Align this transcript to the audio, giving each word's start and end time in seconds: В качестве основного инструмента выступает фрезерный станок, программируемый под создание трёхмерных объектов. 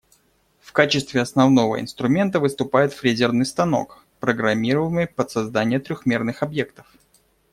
В 0.61 0.73
качестве 0.73 1.21
основного 1.21 1.79
инструмента 1.79 2.39
выступает 2.39 2.91
фрезерный 2.91 3.45
станок, 3.45 4.03
программируемый 4.19 5.05
под 5.05 5.29
создание 5.29 5.79
трёхмерных 5.79 6.41
объектов. 6.41 6.87